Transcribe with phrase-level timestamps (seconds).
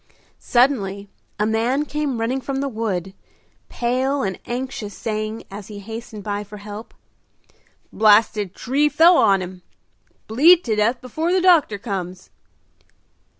[0.39, 3.13] Suddenly a man came running from the wood,
[3.69, 6.95] pale and anxious, saying, as he hastened by for help,
[7.93, 9.61] "Blasted tree fell on him!
[10.25, 12.31] Bleed to death before the doctor comes!"